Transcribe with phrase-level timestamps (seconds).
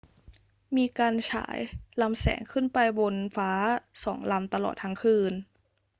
[0.77, 1.57] มีการฉาย
[2.01, 3.51] ลำแสงขึ้นไปบนฟ้า
[4.03, 5.33] สองลำตลอดทั้งคืน